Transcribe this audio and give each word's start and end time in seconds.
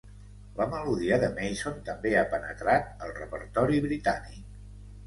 La 0.59 0.65
melodia 0.71 1.19
de 1.25 1.29
Mason 1.35 1.77
també 1.91 2.15
ha 2.17 2.25
penetrat 2.35 3.07
el 3.09 3.17
repertori 3.21 3.89
britànic. 3.89 4.55